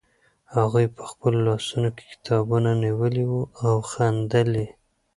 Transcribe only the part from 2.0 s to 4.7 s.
کتابونه نیولي وو او خندل یې.